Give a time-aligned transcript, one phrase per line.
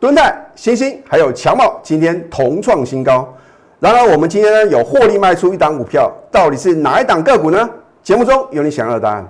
[0.00, 3.36] 敦泰、星星还有强茂今天同创新高。
[3.78, 7.68] 然而，我们今天呢有获利卖出一档股票，到底是哪一档个股呢？
[8.02, 9.28] 节目中有你想要的答案。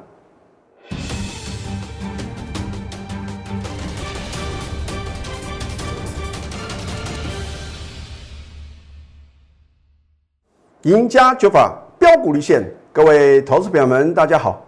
[10.83, 12.63] 赢家九法标股立现，
[12.93, 14.65] 各位投资朋友们，大家好，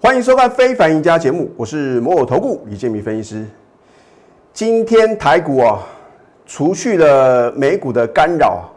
[0.00, 3.44] 欢迎收看《非凡赢家》节目，我是摩尔投顾李建民分析师。
[4.52, 5.80] 今天台股啊，
[6.44, 8.70] 除去了美股的干扰，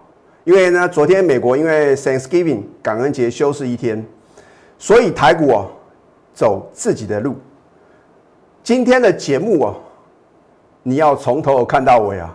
[0.45, 4.03] 因为呢，昨天美国因为 Thanksgiving 感恩节休市一天，
[4.77, 5.67] 所以台股啊
[6.33, 7.35] 走自己的路。
[8.63, 9.75] 今天的节目啊，
[10.81, 12.33] 你要从头看到尾啊，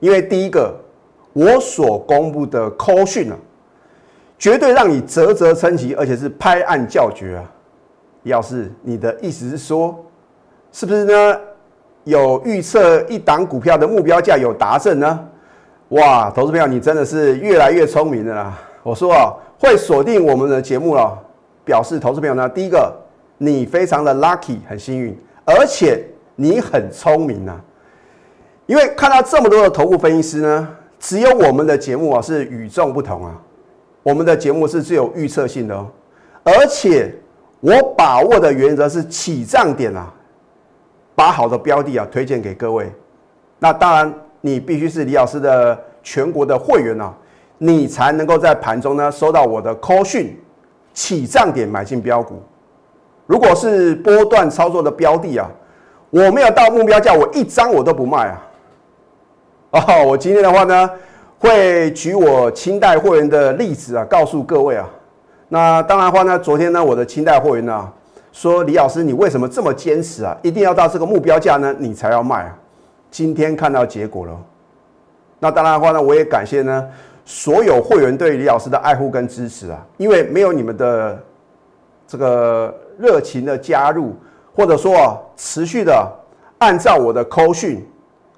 [0.00, 0.74] 因为第一个
[1.32, 3.36] 我所公布的 call 讯啊。
[4.36, 7.44] 绝对让你啧啧称奇，而且是拍案叫绝啊！
[8.22, 10.02] 要是你的意思是说，
[10.72, 11.40] 是不是呢？
[12.04, 15.26] 有预测一档股票的目标价有达阵呢？
[15.90, 18.58] 哇，投资朋友，你真的是越来越聪明了啦！
[18.82, 21.18] 我说啊，会锁定我们的节目了，
[21.64, 22.94] 表示投资朋友呢，第一个
[23.38, 26.04] 你非常的 lucky，很幸运，而且
[26.36, 27.60] 你很聪明啊！
[28.66, 33.36] 因为看到这么多的头部分析师呢，只有我们的节目啊是与众不同啊！
[34.02, 35.88] 我们的节目是具有预测性的哦，
[36.44, 37.12] 而且
[37.58, 40.14] 我把握的原则是起涨点啊，
[41.20, 42.90] 把好的标的啊推荐给各位。
[43.58, 47.12] 那当然，你必须是李老师的全国的会员啊，
[47.58, 50.34] 你才能够在盘中呢收到我的 call 讯，
[50.94, 52.42] 起涨点买进标股。
[53.26, 55.46] 如果是波段操作的标的啊，
[56.08, 58.46] 我没有到目标价，我一张我都不卖啊。
[59.72, 60.90] 哦，我今天的话呢？
[61.38, 64.88] 会举我清代会员的例子啊，告诉各位啊。
[65.48, 67.92] 那当然的话呢，昨天呢，我的清代会员呢
[68.32, 70.36] 说：“李老师，你为什么这么坚持啊？
[70.42, 72.58] 一定要到这个目标价呢，你才要卖啊？”
[73.10, 74.40] 今天看到结果了。
[75.38, 76.88] 那当然的话呢，我也感谢呢
[77.24, 79.84] 所有会员对李老师的爱护跟支持啊。
[79.96, 81.18] 因为没有你们的
[82.06, 84.14] 这个热情的加入，
[84.54, 86.10] 或者说啊持续的
[86.58, 87.86] 按照我的口讯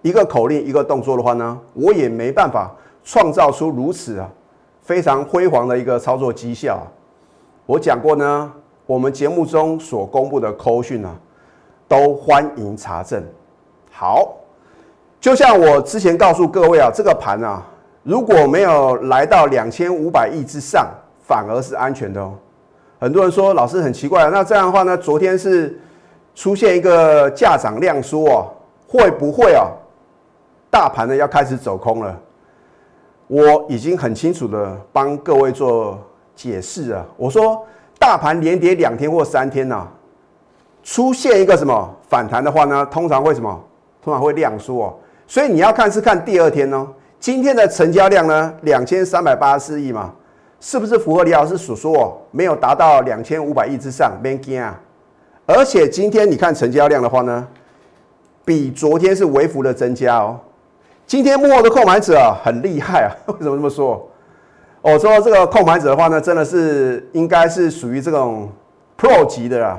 [0.03, 2.71] 一个口令一个动作的话呢，我也没办法。
[3.05, 4.31] 创造出如此啊
[4.81, 6.87] 非常辉煌的一个操作绩效，
[7.67, 8.53] 我讲过呢，
[8.93, 11.15] 我们节目中所公布的扣讯啊，
[11.89, 13.25] 都欢迎查证。
[13.91, 14.35] 好，
[15.19, 17.67] 就像我之前告诉各位啊，这个盘啊，
[18.03, 20.87] 如果没有来到两千五百亿之上，
[21.27, 22.35] 反而是安全的哦。
[23.01, 25.81] 很多人说老师很奇怪，那这样的话呢，昨天是
[26.35, 28.45] 出现一个价涨量缩啊，
[28.87, 29.73] 会不会啊，
[30.71, 32.21] 大盘呢要开始走空了？
[33.27, 35.99] 我已经很清楚的帮各位做
[36.37, 37.65] 解释啊，我说
[38.03, 39.87] 大盘连跌两天或三天呐，
[40.83, 43.65] 出现一个什么反弹的话呢，通常会什么？
[44.03, 44.95] 通常会量缩哦。
[45.29, 46.89] 所以你要看是看第二天哦。
[47.21, 50.13] 今天的成交量呢，两千三百八十四亿嘛，
[50.59, 52.19] 是不是符合李老师所说哦？
[52.33, 54.77] 没有达到两千五百亿之上，没惊啊。
[55.47, 57.47] 而且今天你看成交量的话呢，
[58.45, 60.41] 比昨天是微幅的增加哦。
[61.07, 63.15] 今天幕后的购买者啊，很厉害啊！
[63.33, 64.09] 为什么这么说？
[64.83, 68.51] 我说这个控盘者的话呢，真的是应该是属于这种
[68.99, 69.79] pro 级的啦，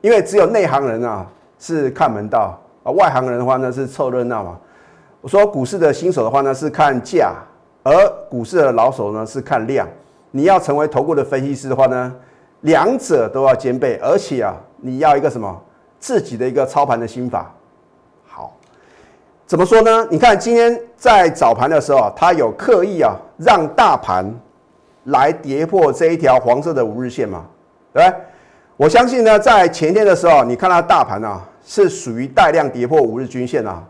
[0.00, 1.26] 因为只有内行人啊
[1.58, 4.56] 是看门道啊，外行人的话呢是凑热闹嘛。
[5.20, 7.34] 我说股市的新手的话呢是看价，
[7.82, 7.92] 而
[8.30, 9.84] 股市的老手呢是看量。
[10.30, 12.14] 你要成为头部的分析师的话呢，
[12.60, 15.60] 两者都要兼备，而且啊，你要一个什么
[15.98, 17.52] 自己的一个操盘的心法。
[19.46, 20.06] 怎么说呢？
[20.10, 24.24] 你看今天在早盘的时候啊，它有刻意啊让大盘
[25.04, 27.44] 来跌破这一条黄色的五日线嘛，
[27.92, 28.18] 对不对？
[28.78, 33.82] 我相信呢，在前天的时候，你看到大盘啊是属于带量跌破五日均线啊，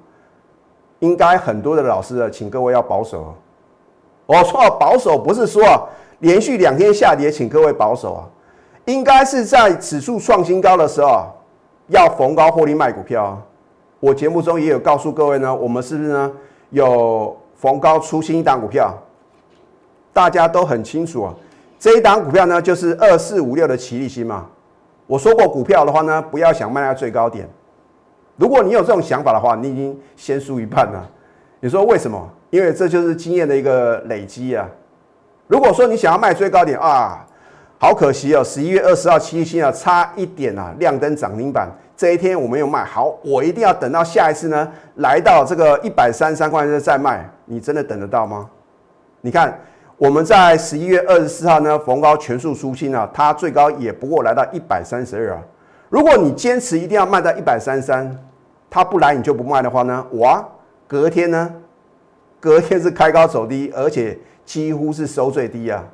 [0.99, 3.33] 应该很多的老师啊，请各位要保守。
[4.27, 5.89] 我说保守不是说
[6.19, 8.27] 连续两天下跌，请各位保守啊，
[8.87, 11.27] 应该是在指数创新高的时候
[11.87, 13.41] 要逢高获利卖股票。
[14.01, 16.33] 我节目中也有告诉各位呢，我们是不是呢
[16.71, 18.95] 有逢高出新一档股票？
[20.13, 21.35] 大家都很清楚啊，
[21.79, 24.47] 这一档股票呢就是二四五六的奇力新嘛。
[25.07, 27.49] 我说过股票的话呢，不要想卖在最高点。
[28.37, 31.11] 如果你有这种想法的话，你已经先输一半了。
[31.61, 32.29] 你说为什么？
[32.51, 34.69] 因为这就是经验的一个累积啊。
[35.47, 37.27] 如果说你想要卖最高点啊，
[37.85, 41.69] 好可惜哦，十一月二十号七星啊，差一点啊，亮灯涨停板。
[41.95, 47.29] 这一天我没有卖好，我一定要等到下一次呢，来到这个一百三十三块钱再卖。
[47.45, 48.49] 你真的等得到吗？
[49.21, 49.61] 你看
[49.99, 55.43] 我们在十一月二十四号呢，逢高全数出清啊，它最高也不过来到一百三十二啊。
[55.91, 58.19] 如果你坚持一定要卖到一百三十三，
[58.71, 60.43] 它不来你就不卖的话呢，哇，
[60.89, 61.55] 隔天呢，
[62.41, 65.85] 隔天是开高走低，而且几乎是收最低啊。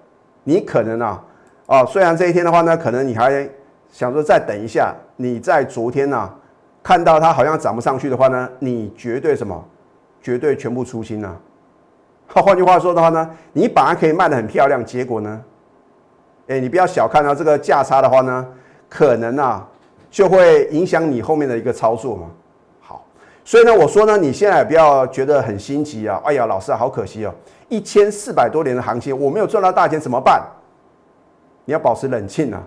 [0.44, 1.22] 你可能啊，
[1.70, 3.48] 啊，虽然这一天的话呢，可能你还
[3.88, 6.28] 想说再等一下，你在昨天呢
[6.82, 9.64] 看到它好像涨不上去的话呢，你绝对什么？
[10.20, 11.40] 绝对全部出清了。
[12.26, 15.40] 换句话说的话呢，你本来可以卖的很漂亮，结果呢，
[16.48, 18.44] 哎，你不要小看到这个价差的话呢，
[18.88, 19.64] 可能啊
[20.10, 22.26] 就会影响你后面的一个操作嘛。
[22.80, 23.04] 好，
[23.44, 26.20] 所以呢，我说呢，你现在不要觉得很心急啊。
[26.24, 27.32] 哎呀，老师啊，好可惜哦，
[27.68, 30.42] 一千四百多年的行情，我没有赚到大钱怎么办？
[31.70, 32.60] 你要保持冷静啊，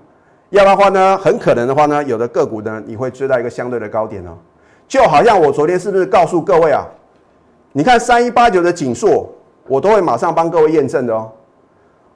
[0.50, 4.38] 要不然的话呢，很可能的话呢，有的个股呢，你会追到一个相对的高点哦。
[4.88, 6.88] 就好像我昨天是不是告诉各位啊？
[7.73, 9.29] 你看三一八九的锦硕。
[9.65, 11.31] 我都会马上帮各位验证的哦。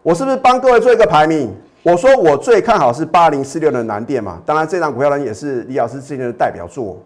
[0.04, 1.50] 我是不是帮各位做一个排名？
[1.81, 4.42] 我说我最看好是八零四六的南电嘛。
[4.45, 6.98] 当然，这张股票呢也是李老师之前的代表作。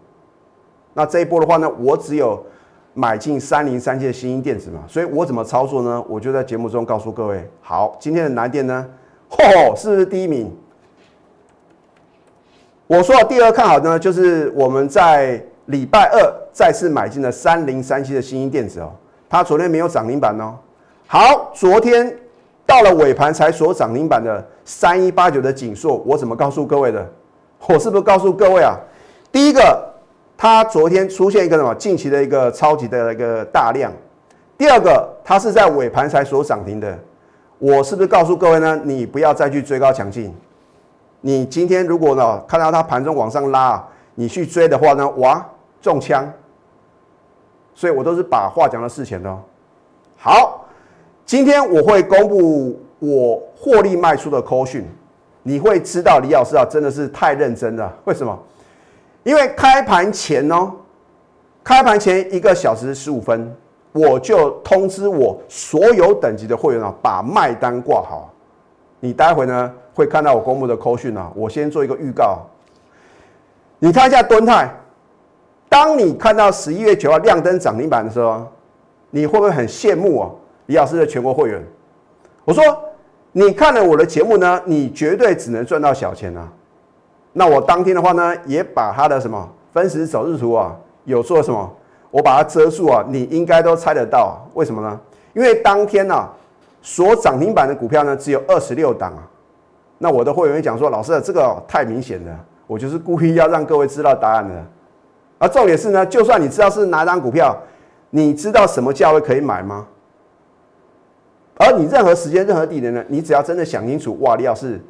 [0.94, 2.44] 那这一波的话呢，我只有
[2.92, 4.80] 买进三零三七的新英电子嘛。
[4.88, 6.04] 所以我怎么操作呢？
[6.08, 7.48] 我就在节目中告诉各位。
[7.60, 8.84] 好，今天的南电呢，
[9.32, 10.54] 嚯，是不是第一名？
[12.86, 18.92] 我说第二看好呢，就是我们在礼拜二再次买进了三零三七的新兴电子哦。
[19.30, 20.54] 它昨天没有涨停板哦。
[21.06, 22.14] 好，昨天
[22.66, 27.10] 到了尾盘才所涨停板的三一八九的锦硕，我怎么告诉各位的？
[27.66, 28.76] 我是不是告诉各位啊？
[29.32, 29.94] 第一个，
[30.36, 33.90] 它昨天出现一个什么近期的一个超级的一个大量。
[34.58, 36.98] 第二个，它是在尾盘才所涨停的。
[37.62, 38.80] 我是不是告诉各位呢？
[38.82, 40.34] 你不要再去追高抢进。
[41.20, 43.80] 你今天如果呢看到它盘中往上拉，
[44.16, 45.46] 你去追的话呢，哇，
[45.80, 46.28] 中枪。
[47.72, 49.38] 所以我都是把话讲到事前的。
[50.16, 50.66] 好，
[51.24, 54.84] 今天我会公布我获利卖出的扣讯，
[55.44, 57.96] 你会知道李老师啊真的是太认真了。
[58.06, 58.36] 为什么？
[59.22, 60.72] 因为开盘前哦，
[61.62, 63.54] 开盘前一个小时十五分，
[63.92, 68.32] 我就通知我所有等级的会员啊，把卖单挂好。
[69.00, 72.40] 你待会呢会看到我公布的扣讯啊，我先做一个预告。
[73.78, 74.72] 你看一下敦泰。
[75.68, 78.46] 当你看到十一月九号亮灯涨停板的时候，
[79.08, 80.30] 你会不会很羡慕啊？
[80.66, 81.64] 李老师的全国会员，
[82.44, 82.62] 我说
[83.32, 86.46] 你看了我的节目呢，你绝对只能赚到小钱啊。
[87.32, 91.74] 那我当天的话呢，也把他的什么分时走日图啊，有做什么，
[92.12, 94.48] 我把它遮住啊，你应该都猜得到。
[94.54, 95.00] 为什么呢？
[95.34, 96.28] 因为当天呢，
[96.80, 99.28] 所涨停板的股票呢只有二十六档啊。
[99.98, 104.54] 那我的会员讲说，老师这个太明显了，我就是故意要让各位知道答案的。
[105.38, 107.56] 而重点是呢，就算你知道是哪张股票，
[108.10, 109.86] 你知道什么价位可以买吗？
[111.56, 114.80] 而你任何时间、任何地点呢，你只要真的想清楚，哇，李老师，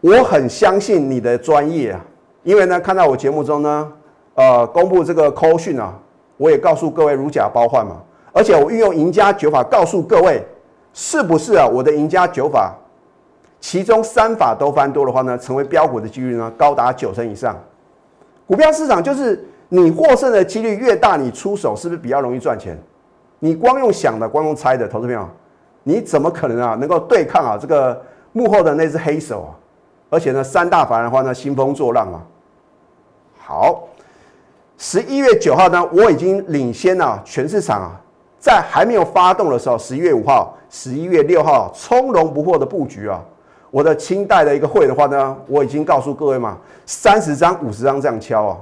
[0.00, 2.00] 我很相信你的专业啊，
[2.42, 3.92] 因为呢，看到我节目中呢，
[4.34, 5.92] 呃，公布这个扣讯啊，
[6.36, 7.96] 我也告诉各位如假包换嘛，
[8.32, 10.42] 而且我运用赢家九法告诉各位，
[10.94, 11.66] 是不是啊？
[11.66, 12.74] 我的赢家九法，
[13.60, 17.56] 其中三法都翻多的话呢，成为标股的几率呢，高达九成以上。
[18.46, 22.78] 股票市场就是你获胜的几率越大，你出手是不是比较容易赚钱？
[23.38, 25.28] 你光用想的，光用猜的，投资朋友，
[25.82, 28.00] 你怎么可能啊能够对抗啊这个
[28.32, 29.50] 幕后的那只黑手啊？
[30.08, 32.18] 而且呢，三大法人的话呢，兴风作浪啊。
[33.38, 33.88] 好，
[34.82, 38.00] 十一月九号呢，我已经领先了全市场啊，
[38.38, 43.22] 在还没有发动的时候，十一月五号、十一月六号从容不迫的布局啊。
[43.70, 46.56] 我的清代的一个会的话呢，我已经告诉各位嘛，
[46.86, 48.56] 三十张、五十张这样敲啊。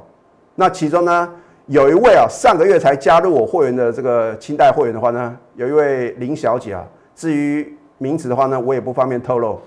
[0.56, 1.32] 那其中呢，
[1.66, 6.84] 有一位啊，上个月才加入我会员的这个清代会员的话呢，有一位林小姐啊。
[7.14, 9.60] 至于名字的话呢，我也不方便透露。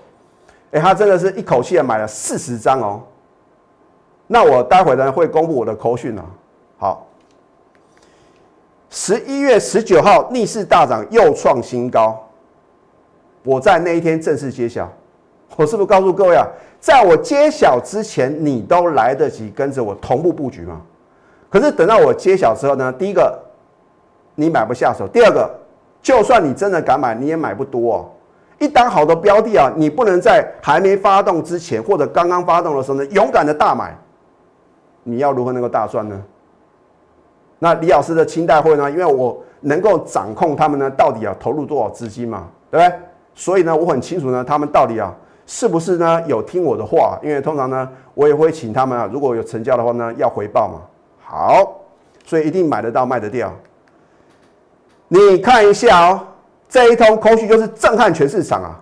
[0.72, 3.00] 哎，她真的是一口气买了四十张哦。
[4.26, 6.22] 那我待会呢会公布我的口讯啊。
[6.82, 7.06] 好，
[8.90, 12.20] 十一月十九号逆势大涨又创新高，
[13.44, 14.90] 我在那一天正式揭晓。
[15.54, 16.44] 我是不是告诉各位啊，
[16.80, 20.82] 在我揭晓之前，你都来得及跟着我同步布局吗？
[21.48, 23.38] 可是等到我揭晓之后呢，第一个
[24.34, 25.48] 你买不下手，第二个
[26.02, 28.10] 就算你真的敢买，你也买不多哦。
[28.58, 33.96] 一档好的标的啊，你不能在还没发动之前，或者刚刚发动的时候呢，勇敢的大买，
[35.04, 36.20] 你要如何能够大赚呢？
[37.62, 38.90] 那李老师的清代会呢？
[38.90, 42.98] 因为我能够掌控他们呢，到底要投入多少资金嘛，对不对？
[43.36, 45.14] 所以呢，我很清楚呢，他们到底啊。
[45.44, 46.22] 是不是呢？
[46.26, 50.80] 有听我的话，因为通常呢，我也会请他们啊，如果有成交的话呢，要回报嘛。
[51.20, 51.80] 好，
[52.24, 53.52] 所以一定买得到，卖得掉。
[55.06, 56.20] 你看一下哦，
[56.68, 58.80] 这一通空虚就是震撼全市场啊！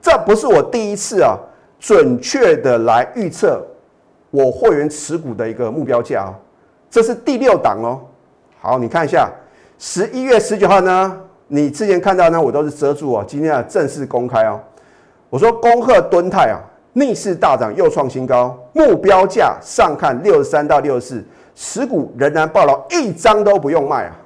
[0.00, 1.36] 这不是我第一次啊，
[1.78, 3.66] 准确的来预测
[4.30, 6.30] 我会员持股的一个目标价哦，
[6.90, 8.00] 这是第六档哦。
[8.60, 9.30] 好，你看一下
[9.78, 14.60] 十一月十九号呢，你之前看到呢，我都是遮住哦，今天啊正式公开哦。
[15.30, 16.58] 我说恭贺敦泰啊，
[16.94, 24.16] 逆势大涨又创新高，目标价上看六十三到六十四，持股仍然爆牢，一张都不用卖啊。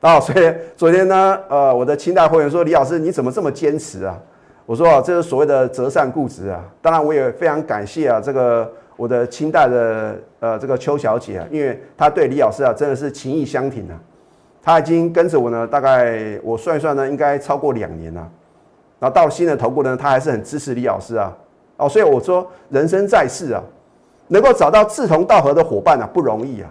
[0.00, 4.18] 啊，所以昨天呢，呃，我的清代会员说，李老师你怎么这么坚持啊？
[4.66, 6.62] 我说啊，这是所谓的折善固执啊。
[6.80, 13.98] 当然，我也非常感谢啊，这个我的清代的呃这个邱小姐啊，因为她对李老师啊真的是情义相挺啊。
[14.62, 18.28] 她已经跟着我呢，大概我算一算呢，应该超过两年了。
[18.98, 21.36] 然后到新的头部呢，她还是很支持李老师啊，
[21.76, 23.62] 哦，所以我说人生在世啊，
[24.28, 26.70] 能够找到志同道合的伙伴啊，不容易啊。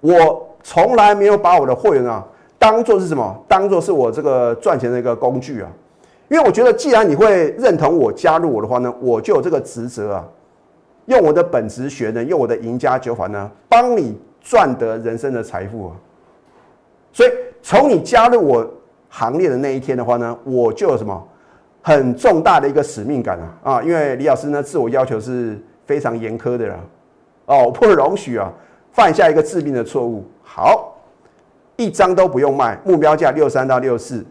[0.00, 2.24] 我从来没有把我的会员啊
[2.58, 5.68] 当做是什么，当做是我这个赚钱的一个工具啊，
[6.28, 10.24] 因为我觉得既然你会认同我加入我的话呢，我就有这个职责啊，
[11.08, 15.92] 用我的本职学呢，用我的赢家九法呢，帮你赚得人生的财富啊。
[17.12, 17.30] 所以
[17.62, 18.74] 从你加入我
[19.08, 21.28] 行列的那一天的话呢，我就有什么？
[21.80, 23.82] 很重大的一个使命感啊啊！
[23.82, 26.76] 因为李老师呢，自我要求是非常严苛的啦，
[27.46, 28.52] 哦，不容许啊
[28.92, 30.26] 犯下一个致命的错误。
[30.42, 30.98] 好，
[31.76, 34.26] 一张都不用卖，目标价六三到六四。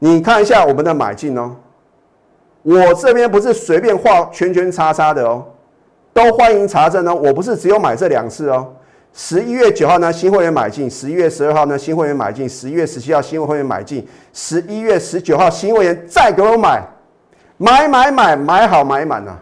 [0.00, 1.54] 你看一下我们的买进哦，
[2.66, 5.44] 我这边不是随便画圈圈叉叉的哦，
[6.12, 8.66] 都欢迎查证哦，我不是只有买这两次哦。
[9.12, 16.82] 十一月九号呢，新会员买进；十一月十二号呢，新会员买进；十一月十七号，新会员买进；十一月十九号，新会员再给我买，
[17.56, 19.38] 买买买买好买满呐。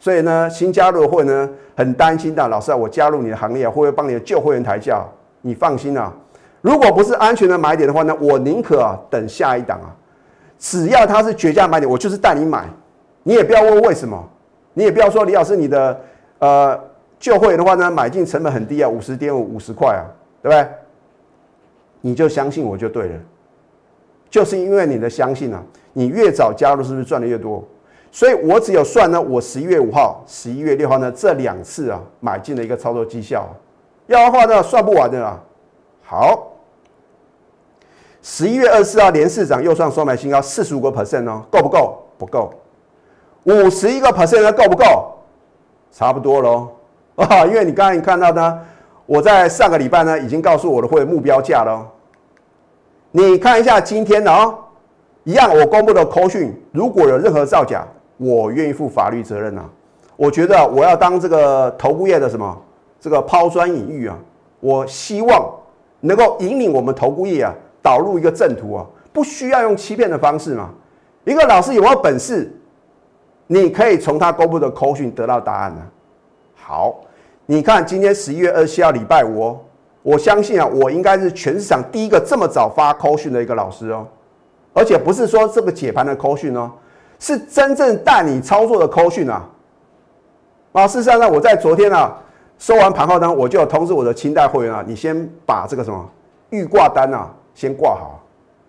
[0.00, 5.04] 所以呢，新加入的会呢，很担心的，老师啊，我加入你的行列会不会帮你的旧会员抬价？
[5.40, 6.12] 你放心啊，
[6.62, 9.94] 如果不是安全的买点的话呢，我宁可等下一档啊，
[10.58, 12.68] 只要它是绝佳买点，我就是带你买。
[13.22, 14.22] 你也不要问为什么，
[14.74, 16.00] 你也不要说李老师你的
[16.38, 16.80] 呃。
[17.18, 20.04] 旧会员的话呢，买进成本很低啊，五十点五五十块啊，
[20.42, 20.68] 对不对？
[22.02, 23.14] 你就相信我就对了，
[24.28, 25.62] 就是因为你的相信啊，
[25.94, 27.64] 你越早加入是不是赚的越多？
[28.12, 33.48] 所以我只有算呢，我十一月五号、十一月六号呢这两次啊买进的一个操作绩效，
[34.08, 35.40] 要的话呢算不完的啦。
[36.02, 36.52] 好，
[38.28, 41.96] 十一月二十四号连市涨又创收买新高，四十五个 percent 哦，够不够？
[42.18, 42.52] 不够。
[43.44, 45.14] 五十一个 percent 呢，够不够？
[45.92, 46.68] 差不多喽。
[47.14, 48.58] 啊， 因为你刚才你看到呢，
[49.06, 51.86] 我在上个礼拜呢已经告诉我的会目标价了。
[53.12, 54.58] 你看一下今天的哦，
[55.22, 59.70] 一样我公布的扣讯，如果有任何造假，我愿意负法律责任啊。
[60.16, 62.60] 我觉得我要当这个头部业的什么
[62.98, 64.18] 这个抛砖引玉啊，
[64.58, 65.48] 我希望
[66.00, 67.54] 能够引领我们头部业啊
[67.86, 70.70] 导入一个正途啊，不需要用欺骗的方式嘛。
[71.24, 72.52] 一个老师有没有本事，
[73.46, 75.82] 你可以从他公布的扣讯得到答案呢？
[76.56, 77.02] 好。
[77.48, 79.60] 你看，今天十一月二十七号礼拜五哦，
[80.02, 84.04] 我相信啊，我应该是全市场第一个这么早发扣讯的一个老师哦，
[84.74, 86.68] 而且不是说这个解盘的扣讯哦，
[87.20, 89.48] 是真正带你操作的扣讯啊。
[90.72, 92.18] 啊，事实上呢，我在昨天啊
[92.58, 95.16] 收完盘后呢，我就通知我的清代会员啊，你先
[95.46, 96.04] 把这个什么
[96.50, 98.22] 预挂单啊先挂好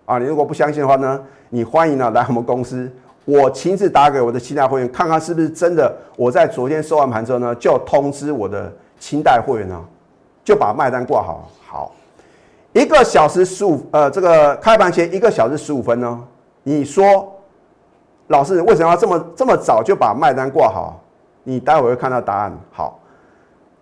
[0.06, 0.18] 啊。
[0.18, 2.90] 你如果不相信的话呢，你欢迎呢来我们公司。
[3.24, 5.94] 我亲自打给我的清代会员，看看是不是真的。
[6.16, 9.78] 我在昨天收完盘之后呢，就通知我的清代会员呢，
[10.42, 11.46] 就把卖单挂好。
[11.66, 11.92] 好，
[12.72, 16.24] 一个小时十五，呃，这个开盘前一个小时十五分呢，
[16.62, 17.30] 你说，
[18.28, 20.98] 老师为什么要这么这么早就把卖单挂好？
[21.44, 22.58] 你待会会看到答案。
[22.72, 22.98] 好，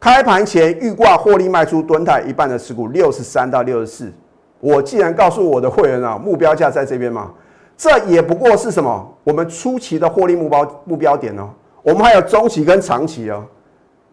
[0.00, 4.12] 开盘前预挂获利卖出吨台一半的持股六十三到六十四。
[4.60, 7.32] 我既然告诉我的会员啊，目标价在这边嘛。
[7.76, 9.14] 这也不过是什么？
[9.22, 11.50] 我们初期的获利目标目标点哦，
[11.82, 13.44] 我们还有中期跟长期哦。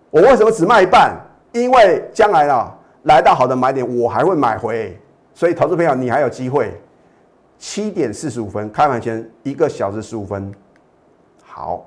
[0.09, 1.15] 我为什么只卖一半？
[1.53, 4.99] 因为将来啊，来到好的买点，我还会买回。
[5.33, 6.79] 所以，投资朋友，你还有机会。
[7.57, 10.53] 七点四十五分开盘前一个小时十五分，
[11.43, 11.85] 好。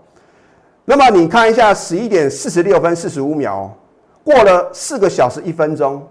[0.86, 3.70] 那么你看一下，十一点四十六分四十五秒，
[4.24, 6.02] 过了四个小时一分钟，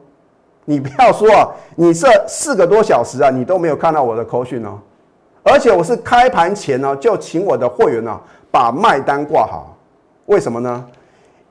[0.66, 4.80] 你不要说啊，你这四个多小时啊，你都没有看到我的口讯哦。
[5.44, 8.20] 而且我是开盘前呢，就请我的会员呢
[8.52, 9.78] 把卖单挂好。
[10.26, 10.86] 为什么呢？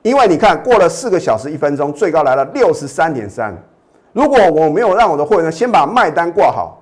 [0.01, 3.55] 因为你看过了四个小时一分钟，最高来了六十三点三。
[4.11, 6.81] 如果我没有让我的会员先把卖单挂好，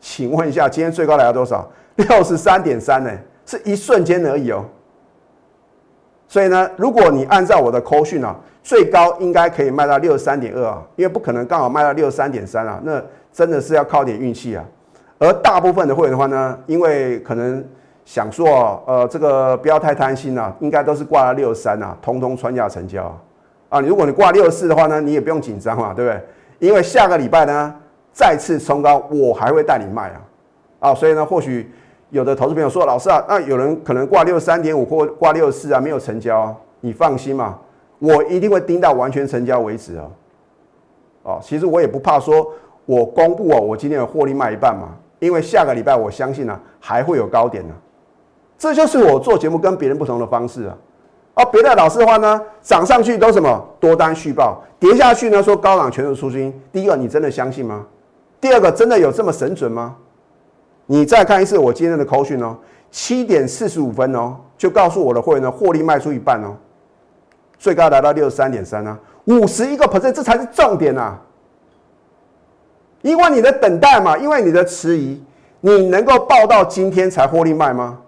[0.00, 1.68] 请问一下，今天最高来了多少？
[1.96, 3.10] 六十三点三呢？
[3.46, 4.64] 是一瞬间而已哦。
[6.28, 14.64] 所以呢，如果你按照我的扣讯啊，最高应该可以卖到六十三点二啊，因为不可能刚好卖到六十三点三啊，那真的是要靠点运气啊。
[15.18, 17.62] 而大部分的会员的话呢，因为可能
[18.06, 23.16] 想说，呃，这个不要太贪心啊，应该都是挂了六十三啊，通通穿价成交啊，
[23.68, 26.20] 啊，如果你挂六十四的话呢，你也不用紧张嘛，对不对？
[26.58, 27.74] 因为下个礼拜呢
[28.12, 30.20] 再次冲高，我还会带你卖啊，
[30.88, 31.70] 啊，所以呢，或许
[32.08, 37.58] 有的投资朋友说，老师啊，那有人可能挂六十三点五或挂六四啊，没有成交，你放心嘛，
[37.98, 40.06] 我一定会盯到完全成交为止啊。
[41.22, 42.46] 哦，其实我也不怕说，
[42.84, 47.74] 我公布哦，我今天的获利卖一半嘛，因为下个礼拜我相信呢还会有高点呢，
[48.58, 50.76] 这就是我做节目跟别人不同的方式啊。
[51.36, 56.52] 而别的老师的话呢，涨上去都什么多单续报，跌下去呢说高档全数出金。
[56.70, 57.86] 第一个，你真的相信吗？
[58.40, 59.96] 第二个，真的有这么神准吗？
[60.86, 62.56] 你再看一次我今天的口讯哦，
[62.90, 66.54] 七点四十五分哦，就告诉我的会员呢，获利卖出一半哦，
[67.58, 71.18] 最高来到六十三点三啊，五十一个 percent，这才是重点啊！
[73.02, 75.22] 因为你的等待嘛，因为你的迟疑，
[75.60, 77.98] 你能够报到今天才获利卖吗？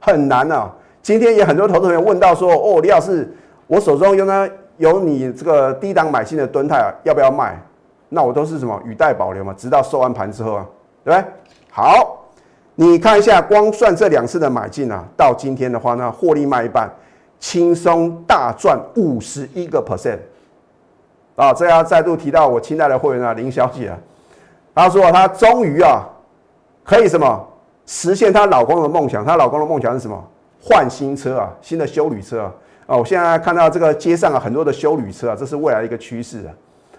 [0.00, 0.70] 很难啊！
[1.02, 3.32] 今天也很多投资朋友问到说：“哦，李老师，
[3.66, 7.60] 我手中有呢有你这个低档买进的吨泰啊，要不要卖？”
[8.08, 10.66] 那我都是什么语带保留嘛，直到收完盘之后啊，
[11.04, 11.30] 对不对？
[11.70, 12.24] 好，
[12.74, 16.90] 你看一下，光算这两次的买进啊，到今天的话呢，获利卖一半，
[17.38, 20.18] 轻松大赚五十一个 percent
[21.36, 21.52] 啊！
[21.52, 23.92] 这要再度提到我亲爱的会员啊，林小姐，
[24.74, 26.02] 她说她终于啊
[26.82, 27.46] 可以什么
[27.84, 30.22] 实现她老公的梦想，她老公的梦想是什么？
[30.60, 32.52] 换新车啊，新的修旅车啊！
[32.86, 36.50] 哦，我现在看到这个街上啊，很多的修旅车啊，这是未来一个趋势啊。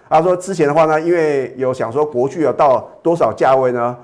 [0.08, 3.96] 她说之前的话呢，因为有想说国巨啊到多少价位呢？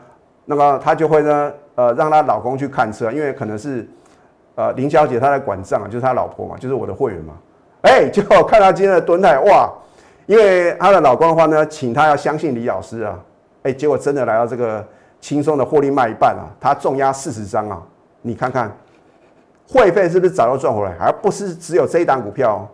[0.47, 3.88] 那么她就会呢，呃，让她老公去看车，因为可能是
[4.54, 7.34] 呃林小姐她在管账，就是她老婆嘛，就是我的会员嘛。
[7.82, 9.73] 哎，结果看她今天的蹲态，哇！
[10.26, 13.18] 因为她的老公的话呢，请她要相信李老师啊。
[13.62, 14.87] 哎，结果真的来到这个
[15.20, 17.82] 轻松的获利卖一半啊，他重压四十张啊，
[18.23, 18.70] 你看看。
[19.66, 20.94] 会费是不是早就赚回来？
[21.00, 22.68] 而不是只有这一档股票。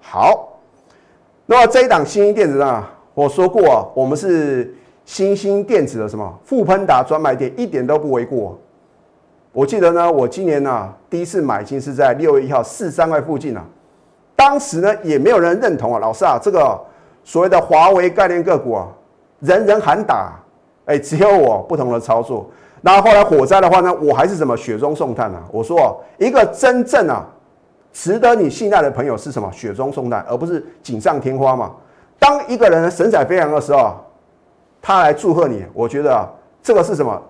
[0.00, 0.58] 好，
[1.44, 2.84] 那么这一档新兴电子呢？
[3.12, 4.74] 我说过，我们是
[5.04, 8.58] 新兴电子的什么富喷达专卖店，一点都不为过。
[9.52, 13.62] 我记得呢，我今年呢第一次买进是在六月一号四三块附近啊。
[14.34, 16.80] 当时呢也没有人认同啊，老师啊，这个
[17.22, 18.88] 所谓的华为概念个股啊，
[19.40, 20.32] 人人喊打，
[20.86, 22.50] 哎，只有我不同的操作。
[22.80, 25.42] 那后来火灾的话呢，我还是什么雪中送炭啊？
[25.52, 27.24] 我说，一个真正啊
[27.92, 29.48] 值得你信赖的朋友是什么？
[29.52, 31.72] 雪中送炭，而不是锦上添花嘛。
[32.18, 33.94] 当一个人神采飞扬的时候，
[34.80, 36.26] 他来祝贺你，我觉得啊，
[36.62, 37.22] 这个是什么？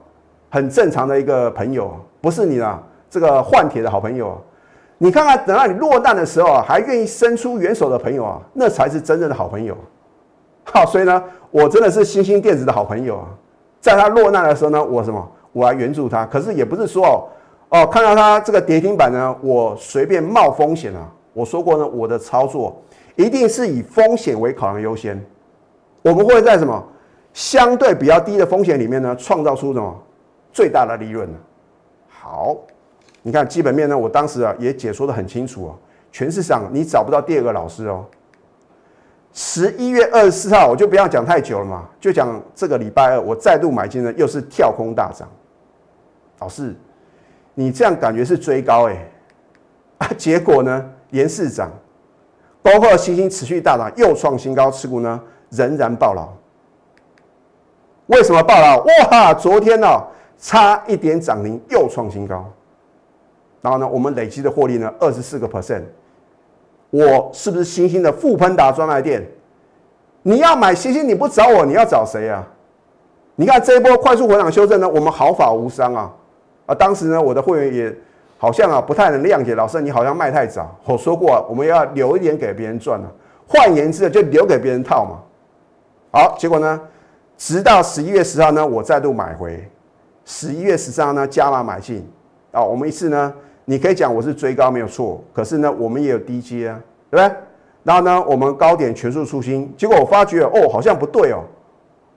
[0.53, 4.39] 很正常的一个朋友，不是你啊这个换铁的好朋友。
[4.99, 9.75] 你看看，等到你落难的时候啊，还愿意伸出援手的朋友啊，那才是真正的好朋友。
[10.65, 13.29] 好，所以呢，我真的是星星电子的好朋友啊，
[13.81, 15.27] 在他落难的时候呢，我什么？
[15.53, 17.25] 我来援助他，可是也不是说哦
[17.71, 21.11] 哦，看到他这个跌停板呢，我随便冒风险啊。
[21.33, 22.79] 我说过呢，我的操作
[23.17, 25.19] 一定是以风险为考量优先。
[26.03, 26.85] 我们会在什么
[27.33, 29.97] 相对比较低的风险里面呢，创造出什么
[30.53, 31.39] 最大的利润呢？
[32.09, 32.57] 好，
[33.23, 35.79] 你看基本面呢，我当时啊也解说的很清楚哦。
[36.13, 38.05] 全市场你找不到第二个老师哦。
[39.33, 45.27] 十一月二十四号，我就不要讲太久了嘛，就讲这个礼拜二，我再度买进呢，又是跳空大涨。
[46.39, 46.75] 老师，
[47.55, 49.11] 你这样感觉是追高哎，
[49.99, 51.73] 啊，结果呢，连市涨，
[52.61, 56.29] 包括星星持续大涨，又创新高，持股呢仍然暴牢。
[58.09, 58.85] 为什么暴牢？
[59.11, 59.89] 哇，昨天呢
[60.43, 62.45] 差一点涨停，又创新高。
[63.61, 65.83] 然后呢，我们累积的获利呢二十四个 percent。
[66.91, 69.25] 我是不是星星的富喷达专卖店？
[70.23, 72.45] 你要买星星，你不找我，你要找谁啊？
[73.37, 76.13] 你看这一波快速回档修正呢，我们毫发无伤啊。
[76.67, 77.97] 啊，当时呢，我的会员也
[78.37, 80.77] 好像啊不太能谅解，老师你好像卖太早。
[80.85, 83.07] 我说过，我们要留一点给别人赚啊。
[83.47, 85.21] 换言之，就留给别人套嘛。
[86.11, 86.81] 好，结果呢，
[87.39, 89.69] 直到十一月十号呢，我再度买回。
[90.33, 92.03] 十一月十三号呢，加码买进。
[92.53, 93.35] 啊，我们一次呢，
[93.67, 97.37] 你可以讲我是追高没有错，可是呢，我们也有低阶啊，对不对？
[97.83, 101.45] 然后呢，我们高点全数出新，结果我发觉哦，好像不对哦，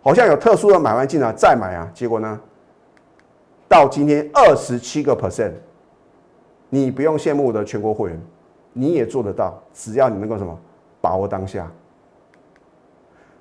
[0.02, 2.40] 好像有特殊的买完进来再买啊，结果呢？
[3.68, 5.52] 到今天二十七个 percent，
[6.70, 8.22] 你不用羡慕我的全国会员，
[8.72, 9.62] 你也做得到。
[9.74, 10.58] 只要你能够什么
[11.02, 11.70] 把握当下，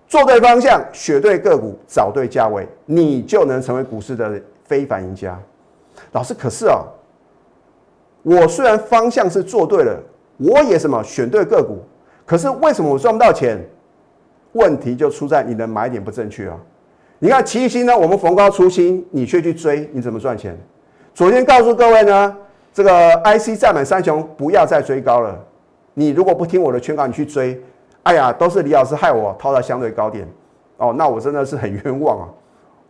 [0.09, 5.39] 做对方向，选对个股，找对价位，你就能成为股市的非凡赢家。
[6.13, 6.83] 老师，可是啊，
[8.23, 9.97] 我虽然方向是做对了，
[10.39, 11.79] 我也什么选对个股，
[12.27, 13.65] 可是为什么我赚不到钱？
[14.53, 16.57] 问题就出在你的买点不正确啊。
[17.19, 20.57] 你看七星呢，我们逢高出新，你却去追，你怎么赚钱？
[21.13, 22.37] 昨天告诉各位呢，
[22.73, 22.91] 这个
[23.25, 25.37] IC 占满三雄，不要再追高了。
[25.95, 27.61] 你如果不听我的劝告，你去追，
[28.05, 30.29] 哎呀，都是李老师害我套在相对高点，
[30.77, 32.29] 哦，那我真的是很冤枉啊！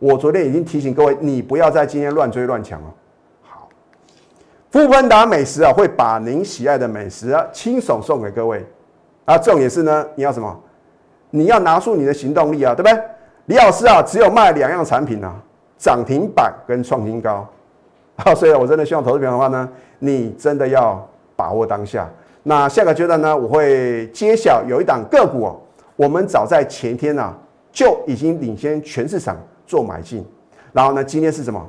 [0.04, 2.92] 我昨天已经提醒各位，你不要在今天乱追乱抢哦。
[3.40, 3.66] 好，
[4.70, 8.62] 富芬达美食啊，会把您喜爱的美食啊，亲手送给各位。
[9.24, 10.54] 啊，这种也是呢，你要什么？
[11.30, 13.02] 你要拿出你的行动力啊，对不对？
[13.46, 15.34] 李老师啊，只有卖两样产品啊，
[15.78, 17.48] 涨停板跟创新高。
[18.16, 19.66] 啊，所以我真的希望投资朋友的话呢，
[20.00, 21.02] 你真的要
[21.34, 22.06] 把握当下。
[22.42, 25.56] 那下个阶段呢，我会揭晓有一档个股哦，
[25.96, 27.34] 我们早在前天呢
[27.72, 29.34] 就已经领先全市场
[29.66, 30.24] 做买进，
[30.72, 31.64] 然后呢，今天是什么？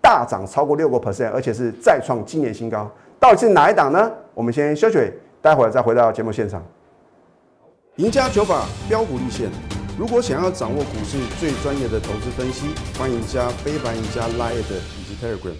[0.00, 2.90] 大涨超过六个 percent，而且是再创今年新高。
[3.18, 4.10] 到底是哪一档呢？
[4.32, 4.98] 我们先休息，
[5.42, 6.62] 待会儿再回到节目现场。
[7.96, 9.50] 赢家九法标股立线。
[9.98, 15.54] 如果想要掌握股市最专业的投资分析，欢迎加非凡、赢家 Line 以及 Telegram。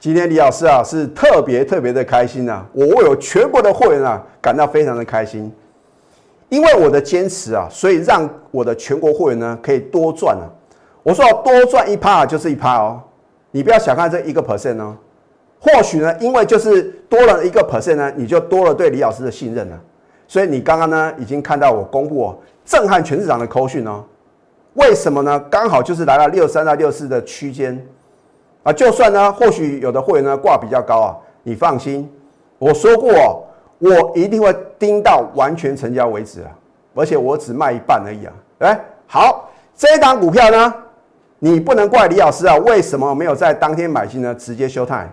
[0.00, 5.52] 今天李老师啊是特别特别的开心啊，我为有全国的会员啊感到非常的开心，
[6.48, 10.46] 因为我的坚持啊，所以让我的全国会员呢可以多赚啊。
[11.02, 13.00] 我说多赚一趴就是一趴哦，
[13.50, 14.96] 你不要小看这一个 percent 哦。
[15.58, 19.80] 或许呢，因为就是多了一个 percent 呢，你就多了对李老师的信任了。
[20.28, 24.04] 所以你刚刚呢已经看到我公布哦，震撼全市场的扣讯哦，
[24.74, 25.38] 为什么呢？
[25.50, 27.86] 刚好就是来到六三到六四的区间
[28.62, 32.08] 啊，就算呢或许有的会员呢挂比较高啊，你放心，
[32.58, 33.45] 我说过
[33.78, 36.50] 我一定会盯到完全成交为止啊，
[36.94, 40.74] 而且我只卖一半而已啊，哎，好，这一档股票呢，
[41.38, 44.34] 你不能怪李老师啊，为什么没有在当天买进呢？
[44.34, 45.10] 直接休泰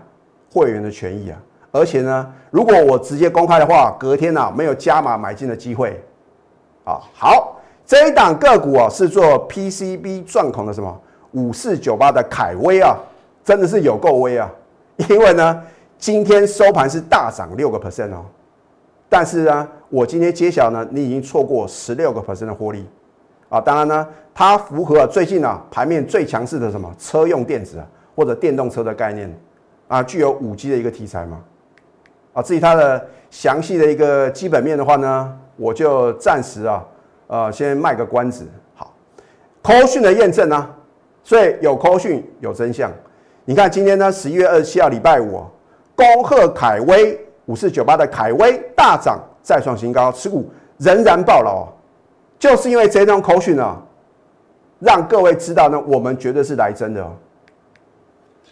[0.52, 1.38] 会员的权益啊。
[1.70, 6.00] 而且呢，如果我直接公开的话，隔天呢没有加码买进的机会。
[6.84, 11.00] 啊，好，这一档个股啊是做 PCB 钻孔的什么
[11.32, 12.96] 五四九八的凯威啊，
[13.44, 14.50] 真的是有够威啊！
[15.08, 15.62] 因为呢，
[15.98, 18.24] 今天收盘是大涨六个 percent 哦。
[19.16, 22.84] 但是呢，我今天揭晓呢，你已经错过十六个 percent 的获利
[23.48, 23.60] 啊。
[23.60, 29.32] 当然呢，它符合最近啊盘面最强势的什么车用电子啊或者电动车的概念
[29.86, 31.40] 啊，具有五 G 的一个题材嘛。
[32.32, 36.84] 啊，至于它的详细的一个基本面的话呢，我就暂时啊，
[37.28, 38.44] 呃，先卖个关子。
[38.74, 38.92] 好，
[39.62, 40.68] 科讯的验证呢，
[41.22, 42.90] 所以有科讯有真相。
[43.44, 45.40] 你看今天呢，十一月二十七号礼拜五，
[45.94, 51.66] 恭贺凯威五四九八的凯威大涨再创新高，持股仍然爆牢，
[52.38, 53.76] 就是因为这张科讯呢，
[54.78, 57.12] 让各位知道呢，我们绝对是来真的哦。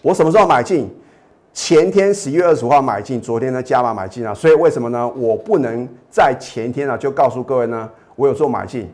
[0.02, 0.90] 我什么时候买进？
[1.54, 5.06] 前天十一月二十五号买进，昨天呢加码买进啊，所以为什么呢？
[5.10, 8.90] 我不能在前天啊就告诉各位呢，我有做买进，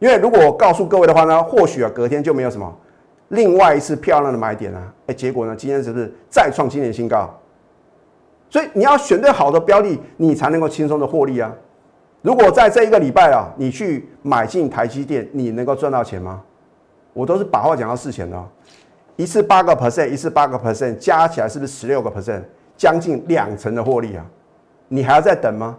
[0.00, 2.76] 因为如果我告诉各位的话呢，或许啊隔天就没有什么
[3.28, 7.32] 另外一次漂亮的买点啊，哎，结果呢今天是不是再创今年新高？
[8.48, 11.52] 所以你要选对好的标的，你才能够轻松的获利啊。
[12.22, 16.42] 如果在这一个礼拜啊，你去买进台积电，你能够赚到钱吗？
[17.12, 18.42] 我都是把话讲到事前的。
[19.16, 22.42] 一次八个 percent，一次八个 percent，加起来是不是十六个 percent？
[22.76, 24.24] 将近两成的获利啊！
[24.88, 25.78] 你还要再等吗？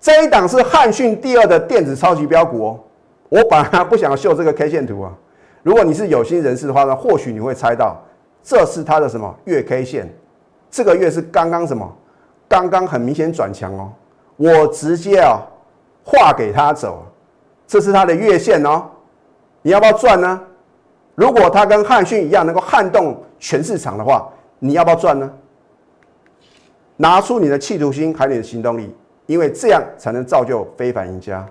[0.00, 2.80] 这一档是汉讯第二的电子超级标股哦。
[3.28, 5.12] 我本来不想秀这个 K 线图啊。
[5.62, 8.02] 如果你是有心人士的话呢，或许你会猜到
[8.42, 10.12] 这是它的什么月 K 线？
[10.74, 11.88] 这个月是刚刚什么？
[12.48, 13.92] 刚刚很明显转强哦。
[14.36, 15.38] 我直接啊
[16.04, 17.06] 画给他走，
[17.64, 18.82] 这是他的月线哦。
[19.62, 20.40] 你要不要赚呢？
[21.14, 25.30] 如果他跟汉讯一样能够撼动全市场的话，你要不要赚呢？
[26.96, 28.92] 拿出你的企图心，还有你的行动力，
[29.26, 31.46] 因为这样才能造就非凡赢家。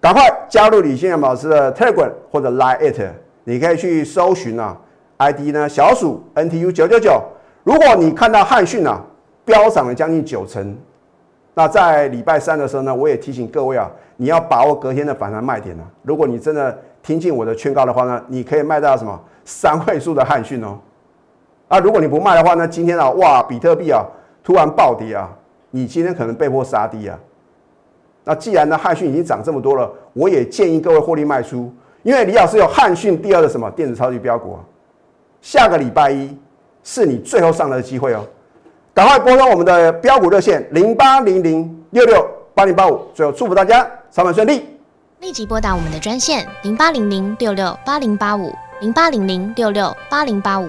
[0.00, 3.02] 赶快加入李信老师的 Telegram 或者 Line it，
[3.44, 4.74] 你可以去搜寻啊
[5.18, 7.22] ，ID 呢小鼠 NTU 九九九。
[7.66, 9.02] 如果你看到汉讯啊
[9.44, 10.76] 飙涨了将近九成，
[11.52, 15.82] 那在礼拜三的时候呢，我也提醒各位啊，你要把握隔天的反弹卖点啊。
[16.04, 20.78] 如果你真的听进我的劝告的话呢，你可以卖到什么三 位数的汉讯哦。
[21.66, 24.06] 啊，如果你不卖的话呢，今天啊，哇，比特币啊
[24.44, 25.28] 突然暴跌啊，
[25.72, 27.18] 你今天可能被迫杀低啊。
[28.22, 31.74] 那既然呢汉讯已经涨这么多了，我也建议各位获利卖出，
[32.04, 34.60] 因为李老师有汉讯第二的什么电子超级标股啊。
[35.40, 36.36] 下个礼拜一
[36.88, 38.24] 是你最后上的机会哦，
[38.94, 43.04] 赶快拨通我们的标股热线零八零零六六八零八五。
[43.12, 43.78] 最后祝福大家
[44.12, 44.64] 上班顺利。
[45.18, 50.68] 立即拨打我们的专线零八零零六六八零八五零八零零六六八零八五